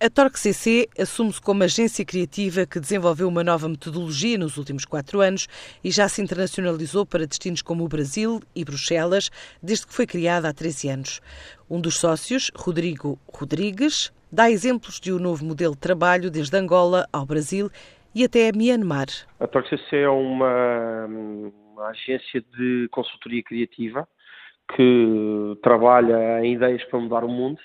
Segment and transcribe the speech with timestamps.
[0.00, 5.20] A Torque CC assume-se como agência criativa que desenvolveu uma nova metodologia nos últimos quatro
[5.20, 5.48] anos
[5.82, 9.28] e já se internacionalizou para destinos como o Brasil e Bruxelas,
[9.60, 11.20] desde que foi criada há 13 anos.
[11.68, 17.08] Um dos sócios, Rodrigo Rodrigues, dá exemplos de um novo modelo de trabalho desde Angola
[17.12, 17.68] ao Brasil
[18.14, 19.08] e até a Myanmar.
[19.40, 24.06] A Torque CC é uma, uma agência de consultoria criativa
[24.76, 27.58] que trabalha em ideias para mudar o mundo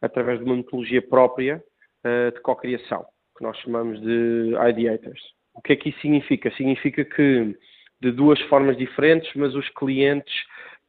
[0.00, 1.62] através de uma metodologia própria
[2.04, 3.04] uh, de cocriação,
[3.36, 5.20] que nós chamamos de ideators.
[5.54, 6.50] O que é que isso significa?
[6.52, 7.56] Significa que
[8.00, 10.34] de duas formas diferentes, mas os clientes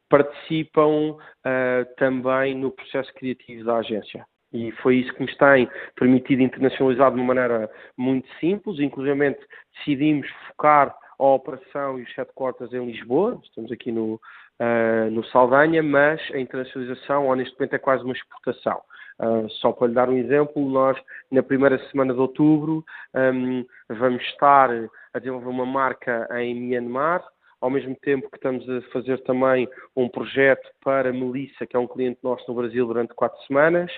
[0.09, 4.26] participam uh, também no processo criativo da agência.
[4.54, 8.80] E foi isso que nos tem permitido internacionalizar de uma maneira muito simples.
[8.80, 9.38] Inclusive,
[9.76, 13.40] decidimos focar a operação e os headquarters em Lisboa.
[13.44, 18.14] Estamos aqui no, uh, no Saldanha, mas a internacionalização, honestamente, neste momento, é quase uma
[18.14, 18.82] exportação.
[19.18, 20.98] Uh, só para lhe dar um exemplo, nós
[21.32, 22.84] na primeira semana de outubro
[23.16, 24.70] um, vamos estar
[25.14, 27.23] a desenvolver uma marca em Myanmar,
[27.61, 31.88] ao mesmo tempo que estamos a fazer também um projeto para Melissa, que é um
[31.88, 33.89] cliente nosso no Brasil durante quatro semanas,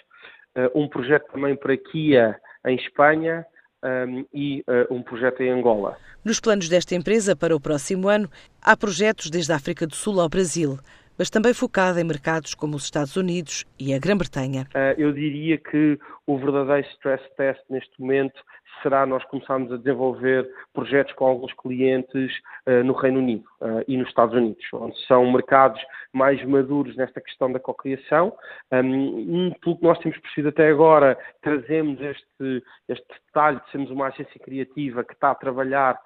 [0.56, 3.44] uh, um projeto também para Kia em Espanha
[3.84, 5.98] um, e uh, um projeto em Angola.
[6.24, 8.30] Nos planos desta empresa para o próximo ano,
[8.62, 10.78] há projetos desde a África do Sul ao Brasil
[11.18, 14.68] mas também focada em mercados como os Estados Unidos e a Grã-Bretanha.
[14.74, 18.40] Ah, eu diria que o verdadeiro stress test neste momento
[18.82, 22.32] será nós começarmos a desenvolver projetos com alguns clientes
[22.68, 25.82] uh, no Reino Unido uh, e nos Estados Unidos, onde são mercados
[26.14, 28.34] mais maduros nesta questão da cocriação.
[28.72, 34.08] Um, pelo que nós temos percebido até agora, trazemos este, este detalhe de sermos uma
[34.08, 36.00] agência criativa que está a trabalhar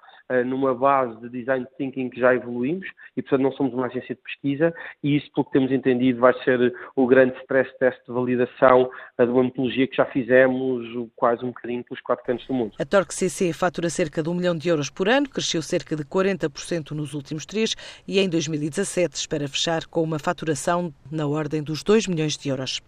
[0.46, 4.20] numa base de design thinking que já evoluímos e, portanto, não somos uma agência de
[4.22, 4.72] pesquisa
[5.02, 9.24] e isso, pelo que temos entendido, vai ser o grande stress test de validação de
[9.24, 12.72] uma metodologia que já fizemos quase um bocadinho pelos quatro cantos do mundo.
[12.78, 16.04] A Torque CC fatura cerca de um milhão de euros por ano, cresceu cerca de
[16.04, 17.74] 40% nos últimos três
[18.06, 22.80] e em 2017 espera fechar com uma faturação na ordem dos 2 milhões de euros.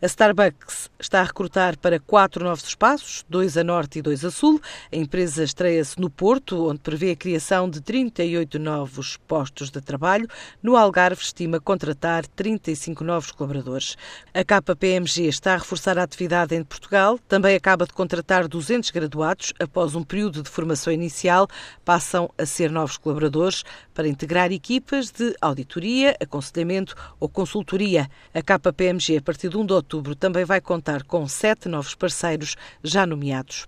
[0.00, 4.30] A Starbucks está a recrutar para quatro novos espaços, dois a norte e dois a
[4.30, 4.60] sul.
[4.92, 10.28] A empresa estreia-se no Porto, onde prevê a criação de 38 novos postos de trabalho.
[10.62, 13.96] No Algarve, estima contratar 35 novos colaboradores.
[14.32, 17.18] A KPMG está a reforçar a atividade em Portugal.
[17.28, 19.52] Também acaba de contratar 200 graduados.
[19.58, 21.48] Após um período de formação inicial,
[21.84, 28.10] passam a ser novos colaboradores para integrar equipas de auditoria, aconselhamento ou consultoria.
[28.34, 32.56] A KPMG, a partir de 1 de outubro, também vai contar com sete novos parceiros
[32.82, 33.66] já nomeados.